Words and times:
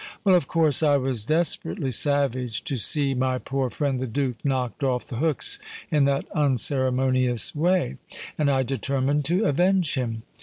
Well, 0.23 0.33
of 0.33 0.47
course 0.47 0.81
I 0.81 0.97
was 0.97 1.25
desperately 1.25 1.91
savage 1.91 2.63
to 2.63 2.75
see 2.77 3.13
my 3.13 3.37
poor 3.37 3.69
friend 3.69 3.99
the 3.99 4.07
Duke 4.07 4.37
knocked 4.43 4.83
off 4.83 5.05
the 5.07 5.17
hooks 5.17 5.59
in 5.91 6.05
that 6.05 6.27
unceremonious 6.31 7.53
way; 7.53 7.97
and 8.35 8.49
I 8.49 8.63
determined 8.63 9.25
to 9.25 9.45
avenge 9.45 9.93
him. 9.93 10.23